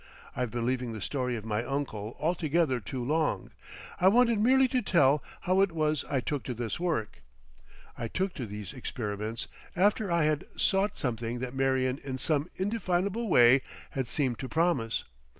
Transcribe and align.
I've 0.35 0.49
been 0.49 0.65
leaving 0.65 0.93
the 0.93 0.99
story 1.01 1.35
of 1.35 1.45
my 1.45 1.63
uncle 1.63 2.17
altogether 2.19 2.79
too 2.79 3.03
long. 3.05 3.51
I 3.99 4.07
wanted 4.07 4.39
merely 4.39 4.67
to 4.69 4.81
tell 4.81 5.23
how 5.41 5.61
it 5.61 5.71
was 5.71 6.05
I 6.09 6.19
took 6.21 6.41
to 6.45 6.55
this 6.55 6.79
work. 6.79 7.21
I 7.95 8.07
took 8.07 8.33
to 8.33 8.47
these 8.47 8.73
experiments 8.73 9.47
after 9.75 10.11
I 10.11 10.23
had 10.23 10.45
sought 10.59 10.97
something 10.97 11.37
that 11.37 11.53
Marion 11.53 11.99
in 12.03 12.17
some 12.17 12.49
indefinable 12.55 13.29
way 13.29 13.61
had 13.91 14.07
seemed 14.07 14.39
to 14.39 14.49
promise. 14.49 15.03